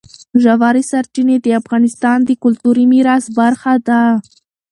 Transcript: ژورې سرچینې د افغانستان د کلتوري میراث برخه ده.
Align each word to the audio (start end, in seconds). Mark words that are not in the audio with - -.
ژورې 0.43 0.83
سرچینې 0.91 1.37
د 1.41 1.47
افغانستان 1.61 2.17
د 2.23 2.29
کلتوري 2.43 2.85
میراث 2.91 3.25
برخه 3.39 3.73
ده. 3.87 4.01